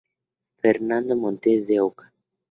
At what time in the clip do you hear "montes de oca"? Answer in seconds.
1.15-2.11